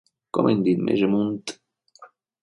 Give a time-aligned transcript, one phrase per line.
[0.37, 1.43] Com hem dit més amunt...